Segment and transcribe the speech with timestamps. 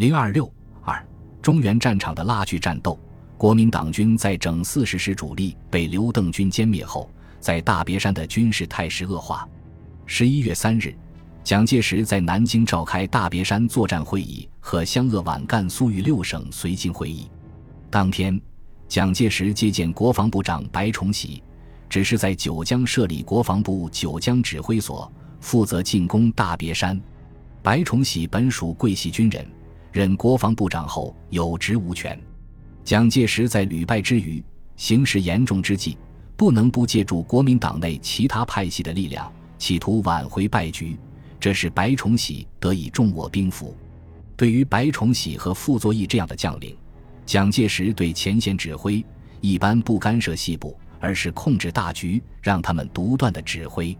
[0.00, 0.50] 零二六
[0.82, 1.06] 二
[1.42, 2.98] 中原战场的拉锯战斗，
[3.36, 9.46] 国民党军在整四十师主力被刘邓军歼灭后，在大别山的军事态势恶化。
[10.06, 10.96] 十一月三日，
[11.44, 17.30] 蒋介石在南京召开大别山作战会议和湘鄂皖赣苏豫六省绥靖会议。
[17.90, 18.40] 当天，
[18.88, 21.42] 蒋介石接见国防部长白崇禧，
[21.90, 26.98] 只是在九江设立国防部九江指挥所，负责进攻大别山。
[27.62, 29.46] 白崇禧本属桂系军人。
[29.92, 32.18] 任国防部长后有职无权，
[32.84, 34.42] 蒋介石在屡败之余，
[34.76, 35.98] 形势严重之际，
[36.36, 40.96] 不能不借助国民党内其他派系的力量，企图挽回败局。
[41.40, 43.76] 这使白崇禧得以重握兵符。
[44.36, 46.76] 对于白崇禧和傅作义这样的将领，
[47.26, 49.04] 蒋介石对前线指挥
[49.40, 53.96] 一般不干涉细部，而是控制大局，让他们独断的指挥。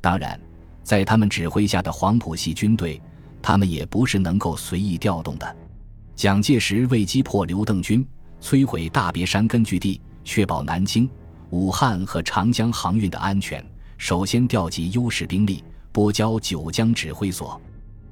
[0.00, 0.40] 当然，
[0.82, 3.02] 在他们指挥下的黄埔系军队。
[3.46, 5.56] 他们也不是能够随意调动的。
[6.16, 8.04] 蒋介石为击破刘邓军，
[8.42, 11.08] 摧毁大别山根据地，确保南京、
[11.50, 13.64] 武汉和长江航运的安全，
[13.98, 17.60] 首先调集优势兵力，拨交九江指挥所，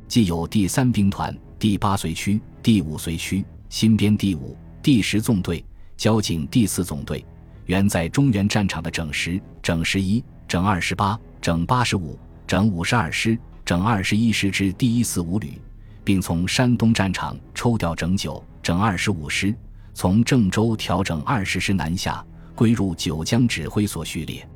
[0.07, 5.65] 既有第三兵团、第八随区、第五随区、新编第五、第十纵队、
[5.97, 7.27] 交警第四总队，
[7.67, 13.37] 原在中原战场的整十、整十一、整二十八、整八十五、整五十二师。
[13.65, 15.59] 整二十一师之第一四五旅，
[16.05, 19.55] 并从山东战场抽调整九、整二十五师，
[19.95, 22.23] 从郑州调整二十师南下，
[22.55, 24.47] 归入九江指挥所序列。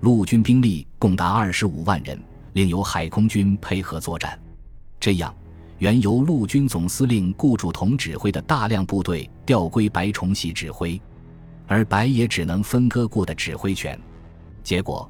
[0.00, 2.20] 陆军兵力共达二十五万人，
[2.54, 4.36] 另有海空军配合作战。
[4.98, 5.32] 这样，
[5.78, 11.00] 原由陆军总司令顾祝同指挥的大量部队调归白崇禧指挥，
[11.68, 13.96] 而白也只能分割过的指挥权。
[14.64, 15.08] 结果。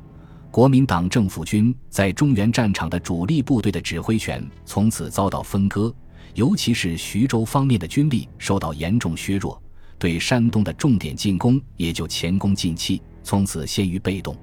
[0.50, 5.94] 国民党政府军在中原战场的主力部队的指挥权从此遭到分割，
[6.34, 9.62] 尤其是徐州方面的军力受到严重削弱，
[9.98, 14.34] 对山东的重点进攻也就前功尽弃，从此陷于被动。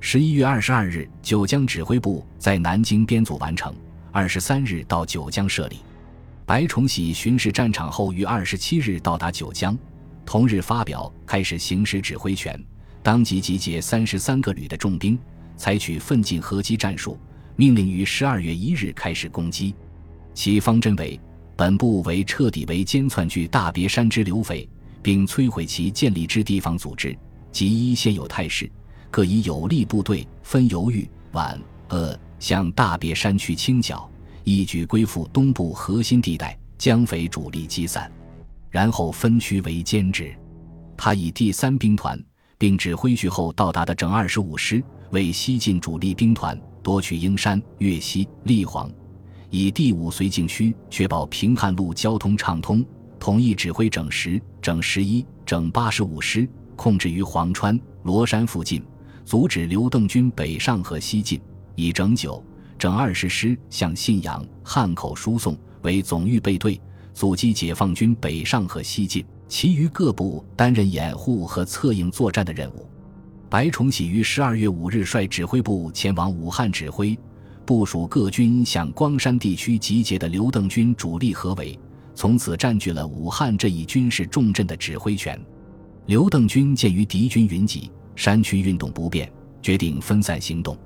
[0.00, 3.74] 十一月二十二日，九江指挥部在南京编组完成，
[4.12, 5.78] 二十三日到九江设立。
[6.44, 9.76] 白崇禧巡视战场后，于二十七日到达九江，
[10.24, 12.62] 同日发表开始行使指挥权，
[13.02, 15.18] 当即集结三十三个旅的重兵。
[15.58, 17.18] 采取奋进合击战术，
[17.56, 19.74] 命令于十二月一日开始攻击。
[20.32, 21.20] 其方针为：
[21.56, 24.66] 本部为彻底围歼窜据大别山之刘匪，
[25.02, 27.14] 并摧毁其建立之地方组织，
[27.50, 28.70] 即依现有态势，
[29.10, 34.08] 各以有力部队分犹豫皖鄂向大别山区清剿，
[34.44, 38.10] 一举归附东部核心地带，将匪主力击散，
[38.70, 40.32] 然后分区围歼之。
[40.96, 42.20] 他以第三兵团，
[42.58, 44.82] 并指挥去后到达的整二十五师。
[45.10, 48.90] 为西进主力兵团夺取英山、岳西、立黄，
[49.48, 52.84] 以第五绥靖区确保平汉路交通畅通，
[53.18, 58.84] 同意指挥整十、整十一、整八十五师，控制于黄川、罗山附近，
[59.24, 61.40] 阻止刘邓军北上和西进；
[61.74, 62.44] 以整九、
[62.78, 66.78] 整二十师向信阳、汉口输送为总预备队，
[67.14, 69.24] 阻击解放军北上和西进。
[69.48, 72.86] 其余各部担任掩护和策应作战的任务。
[73.48, 77.18] 白崇禧于十二月五日率指挥部前往武汉指挥，
[77.64, 81.78] 部署各军向光山地区集结的刘邓军主力合围，
[82.14, 85.40] 从此占据了武汉这一军事重镇的指挥权。
[86.04, 89.30] 刘邓军鉴于敌军云集，山区运动不便，
[89.62, 90.76] 决定分散行动，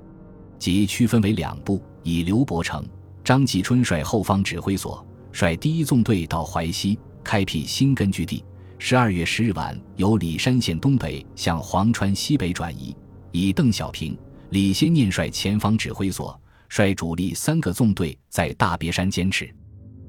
[0.57, 2.85] 即区分为两部，以刘伯承、
[3.25, 8.41] 张继春率后方指挥所，率第一纵队到淮西开辟新根据地。
[8.85, 12.93] 十二月十日晚，由里山县东北向黄川西北转移，
[13.31, 14.13] 以邓小平、
[14.49, 19.49] 李先念率前方指挥所，率主力三个纵队在大别山坚持。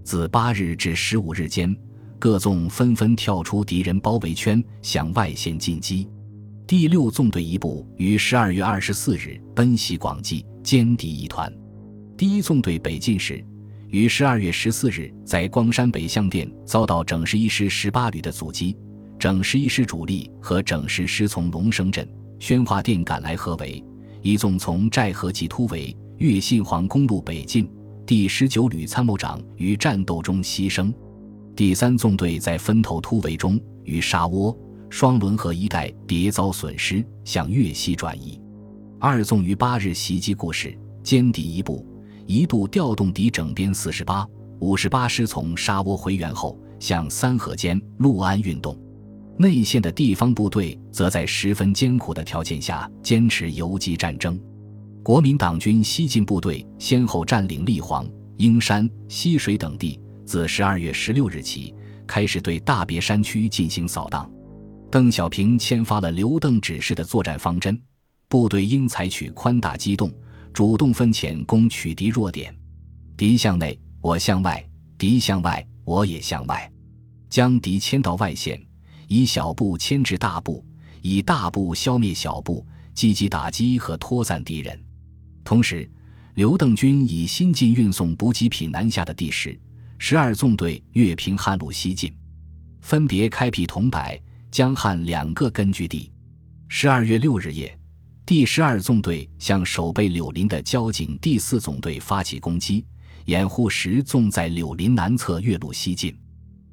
[0.02, 1.72] 自八日至十五日间，
[2.18, 6.08] 各纵纷纷跳出敌人包围圈，向外线进击。
[6.66, 11.48] 第六纵队一部于十二月二十四日奔袭广济，歼敌一团。
[12.16, 13.40] 第一纵队北进时。
[13.94, 18.76] 于十二月十四日，在光山北向店遭到整十一师十八旅的阻击，
[19.20, 22.04] 整十一师主力和整十师从龙生镇、
[22.40, 23.80] 宣化店赶来合围，
[24.20, 27.70] 一纵从寨河及突围，越信黄公路北进。
[28.04, 30.92] 第十九旅参谋长于战斗中牺牲。
[31.54, 34.58] 第三纵队在分头突围中，于沙窝、
[34.90, 38.40] 双轮河一带迭遭损失，向粤西转移。
[38.98, 41.86] 二纵于八日袭击固始，歼敌一部。
[42.26, 44.26] 一度调动敌整编四十八、
[44.60, 48.78] 五十八师从沙窝回援后，向三河间、陆安运动。
[49.36, 54.40] 内线的地方部队则在十分艰苦的条件下坚持游击战争。
[55.02, 61.74] 国民党军西进部队先后占领立黄、英山、西水等地，自十二月十六日起
[62.06, 64.30] 开始对大别山区进行扫荡。
[64.90, 67.78] 邓小平签发了刘邓指示的作战方针，
[68.28, 70.10] 部队应采取宽大机动、
[70.54, 72.56] 主动分遣攻取敌弱点。
[73.16, 74.64] 敌向内，我向外；
[74.96, 76.70] 敌向外，我也向外。
[77.28, 78.64] 将敌牵到外线，
[79.08, 80.64] 以小步牵制大步，
[81.02, 82.64] 以大步消灭小步，
[82.94, 84.80] 积极打击和拖散敌人。
[85.42, 85.90] 同时，
[86.34, 89.58] 刘邓军以新进运送补给品南下的第十、
[89.98, 92.14] 十二纵队越平汉路西进，
[92.80, 94.00] 分别开辟桐柏。
[94.52, 96.12] 江汉两个根据地。
[96.68, 97.76] 十二月六日夜，
[98.26, 102.82] 第十二纵队向守备柳林的交警第四纵队发起攻击，
[103.26, 106.16] 掩护十纵在柳林南侧越路西进。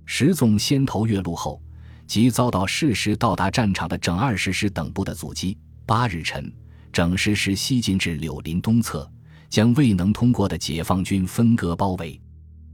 [0.06, 1.62] 十纵先头越路后，
[2.08, 5.58] 即遭到适时到达战场的整二十师等部的阻击。
[5.86, 6.50] 八日晨，
[6.94, 9.10] 整十师西进至柳林东侧，
[9.50, 12.18] 将未能通过的解放军分割包围。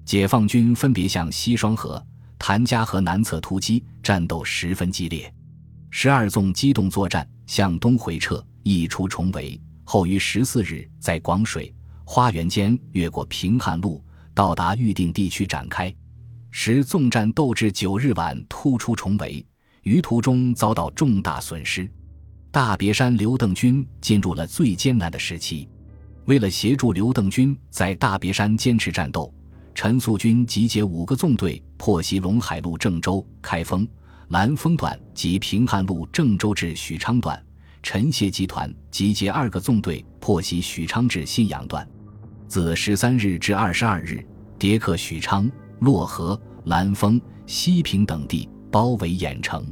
[0.05, 2.03] 解放军分别向西双河。
[2.37, 5.33] 谭家河南侧突击，战斗十分激烈。
[5.89, 9.59] 十二纵机动作战，向东回撤，一出重围。
[9.83, 11.73] 后于十四日在广水、
[12.03, 14.03] 花园间越过平汉路，
[14.33, 15.93] 到达预定地区展开。
[16.51, 19.45] 十纵战斗至九日晚突出重围，
[19.83, 21.89] 于途中遭到重大损失。
[22.51, 25.69] 大别山刘邓军进入了最艰难的时期。
[26.25, 29.33] 为了协助刘邓军在大别山坚持战斗。
[29.73, 33.87] 陈粟军集结五个纵队，破袭陇海路郑州、开封、
[34.29, 37.41] 兰丰段及平汉路郑州至许昌段。
[37.89, 41.87] 陈谢集团集结二个纵队，破袭许昌至信阳段。
[42.45, 44.21] 自十三日至二十二日，
[44.59, 45.49] 迭克许昌、
[45.79, 49.65] 漯河、兰丰、西平等地，包围郾城。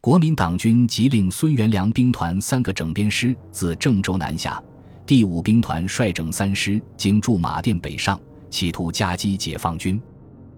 [0.00, 4.58] 国民党军即令孙元良兵团三个整编师自郑州南下，
[5.04, 8.18] 第五兵团率整三师经驻马店北上。
[8.48, 10.00] 企图夹击解放军，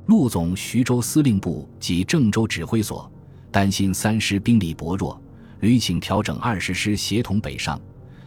[0.07, 3.11] 陆总徐州司令部及郑州指挥所
[3.51, 5.21] 担心三师兵力薄弱，
[5.65, 7.81] 屡请调整二十师协同北上，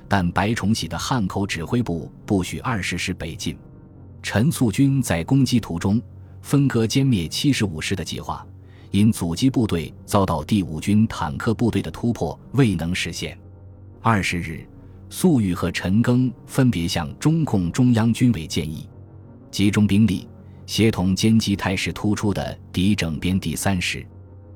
[0.07, 3.56] 但白崇禧的汉口指挥部不许二十师北进。
[4.24, 6.01] 陈粟军在攻击途中
[6.42, 8.44] 分割歼灭七十五师的计划，
[8.89, 13.38] 因阻击部队遭到第五军坦克部队的突破，未能实现。
[14.01, 14.68] 二十日，
[15.07, 18.90] 粟裕和陈赓分别向中共中央军委建议。
[19.51, 20.28] 集中兵力，
[20.66, 24.04] 协同歼击态势突出的敌整编第三师。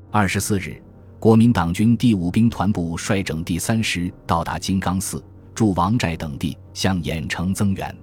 [0.09, 0.81] 二十四日，
[1.21, 5.23] 国民党军第五兵团部率整第三师到达金刚寺、
[5.53, 7.95] 驻王寨等地，向郾城增援。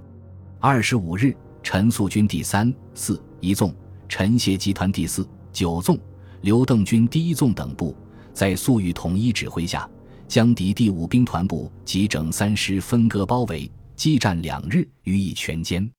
[0.61, 3.75] 二十五日，陈粟军第三、四一纵、
[4.09, 5.99] 陈协集团第四、九纵、
[6.43, 7.93] 刘邓军第一纵等部，
[8.33, 9.91] 在粟裕统一指挥下，
[10.29, 15.91] 将敌第五兵团部及整三师分割包围，激战两日，予以全歼。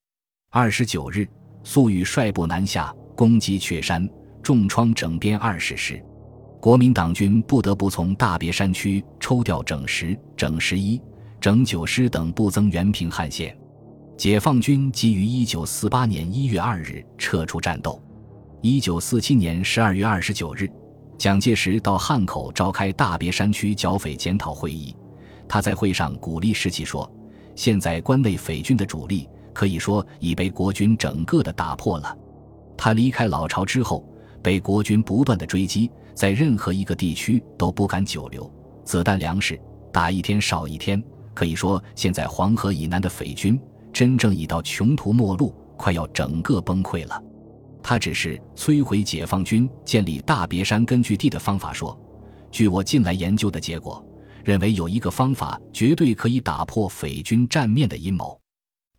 [0.51, 1.27] 二十九日，
[1.65, 4.09] 粟裕率部南下攻击雀山，
[4.41, 6.01] 重创整编二十师，
[6.59, 11.01] 国民党军不得不从大别山区抽调整十、整十一、
[11.39, 13.57] 整九师等部增援平汉线。
[14.17, 18.01] 解放军即于一九四八年一月二日撤出战斗。
[18.61, 20.69] 一九四七年十二月二十九日，
[21.17, 24.93] 蒋介石到汉口召开大别山区剿匪检讨会议，
[25.47, 27.09] 他在会上鼓励士气说
[27.55, 32.17] ：“现在关内匪军的主力。”可以说已被国军整个的打破了。
[32.77, 34.07] 他离开老巢之后，
[34.41, 38.51] 被国军不断的追击，在任何一个地区都不敢久留，
[38.83, 39.57] 子弹粮食
[39.89, 41.01] 打一天少一天。
[41.33, 43.57] 可以说，现在黄河以南的匪军
[43.93, 47.23] 真正已到穷途末路，快要整个崩溃了。
[47.81, 51.97] 他只是摧毁解放军建立大别山根据地的方法说
[52.51, 54.05] ：“据我近来研究的结果，
[54.43, 58.37] 认为有一个方法绝对可以打破匪军占面的阴谋。”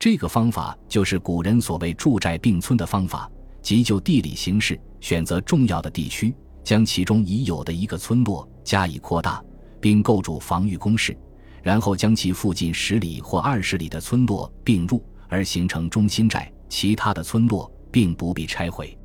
[0.00, 9.42] 这个方法就是古人所谓驻寨并村的方法，即就地理形势选择重要的地区，将其中已有的一个村落加以扩大，
[9.80, 11.16] 并构筑防御工事，
[11.62, 16.50] 然后将其附近十里或二十里的村落并入，而形成中心寨。
[16.68, 18.96] 其他的村落并不必拆毁，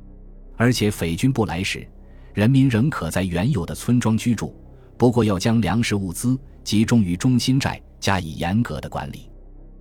[0.56, 1.86] 而且匪军不来时，
[2.32, 4.54] 人民仍可在原有的村庄居住。
[4.96, 9.30] 不过要将粮食物资集中于中心寨，加以严格的管理。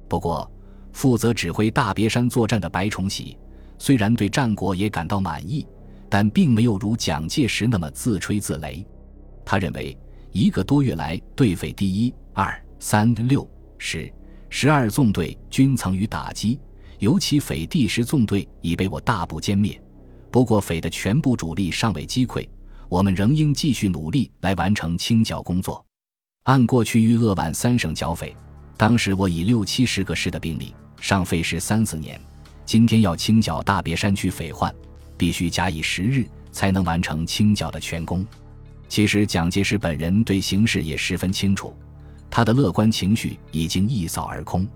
[0.07, 0.49] 不过。
[0.95, 3.37] 负责指挥大别山作战的白崇禧，
[3.77, 5.67] 虽然对战果也感到满意，
[6.15, 8.85] 但并没有如蒋介石那么自吹自擂。
[9.43, 9.97] 他认为，
[10.31, 13.45] 一个多月来，对匪第一、二、三、六、
[13.77, 14.09] 十、
[14.49, 16.57] 十二纵队均曾予打击，
[16.99, 19.77] 尤其匪第十纵队已被我大部歼灭。
[20.31, 22.47] 不过，匪的全部主力尚未击溃，
[22.87, 25.85] 我们仍应继续努力来完成清剿工作。
[26.43, 28.33] 按过去豫鄂皖三省剿匪，
[28.77, 30.73] 当时我以六七十个师的兵力。
[31.01, 32.17] 尚费时三四年，
[32.63, 34.73] 今天要清剿大别山区匪患，
[35.17, 38.25] 必须假以时日才能完成清剿的全功。
[38.87, 41.75] 其实蒋介石本人对形势也十分清楚，
[42.29, 44.67] 他的乐观情绪已经一扫而空。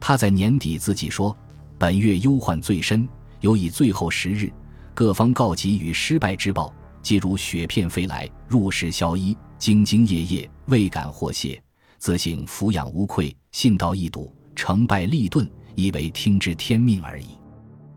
[0.00, 1.34] 他在年底自己说
[1.78, 3.08] ：“本月忧患最深，
[3.40, 4.52] 尤以最后十日，
[4.92, 11.62] 各方告急与失败之报，皆如雪片飞来，入室消衣，兢兢业业，未敢或懈，
[11.98, 17.28] 自省俯仰无愧，信道易笃，成败立顿，以为听之天命而已。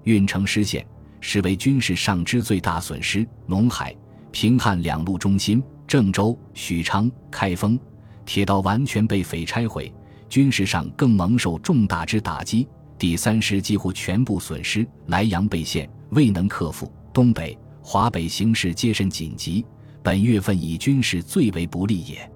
[0.04, 0.86] 运城失陷，
[1.30, 3.28] 实为军事上之最大损失。
[3.50, 3.94] 陇海、
[4.32, 7.78] 平汉两路中心，郑州、许昌、开封，
[8.26, 9.94] 铁道完全被匪拆毁。”
[10.30, 12.66] 军事上更蒙受重大之打击，
[12.98, 16.90] 第三师几乎全部损失，莱阳被陷，未能克服。
[17.12, 19.66] 东北、华北形势皆甚紧急，
[20.02, 22.32] 本月份以军事最为不利也。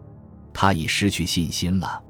[0.54, 2.04] 他已失去信心了。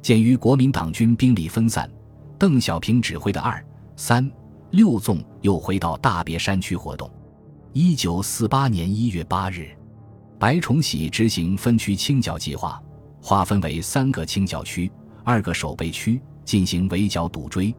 [0.00, 1.90] 鉴于国民党军兵力分散，
[2.38, 3.64] 邓小平指挥的二、
[3.96, 4.30] 三、
[4.70, 7.10] 六纵又回到大别山区活动。
[7.72, 9.68] 一九四八年一月八日，
[10.38, 12.80] 白崇禧执行分区清剿计划，
[13.22, 14.90] 划分为三个清剿区。
[15.22, 17.74] 二个守备区进行围剿堵追，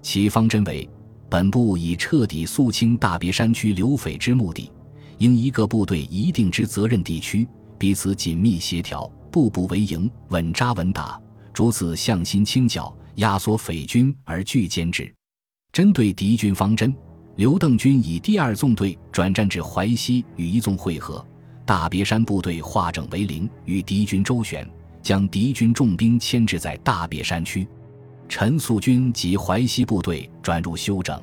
[0.00, 0.88] 其方针为：
[1.28, 4.70] 本部以彻底肃清大别山区流匪之目的，
[5.18, 11.20] 应一个部队一定之责任地区，彼此紧密协调，步步为营，稳扎稳打，
[11.52, 15.14] 逐次向心清剿，压缩匪军而拒歼之。
[15.72, 16.94] 针对敌军方针，
[17.36, 21.24] 刘邓军以第二纵队转战至淮西与一纵会合，
[21.64, 24.68] 大别山部队化整为零，与敌军周旋。
[25.00, 27.66] 将敌军重兵牵制在大别山区，
[28.28, 31.18] 陈粟军及淮西部队转入休整。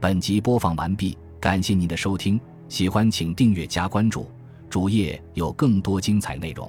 [0.00, 4.28] 本集播放完毕，感谢您的收听，喜欢请订阅加关注，
[4.68, 6.68] 主页有更多精彩内容。